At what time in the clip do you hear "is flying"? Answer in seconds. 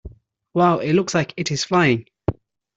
1.51-2.07